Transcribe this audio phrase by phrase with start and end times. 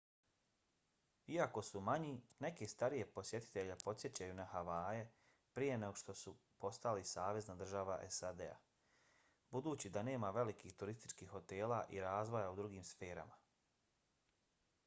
[1.33, 2.13] iako su manji
[2.45, 5.03] neke starije posjetitelje podsjećaju na havaje
[5.59, 6.33] prije nego što su
[6.65, 8.41] postali savezna država sad
[9.51, 13.41] budući da nema velikih turističkih hotela i razvoja u drugim sferama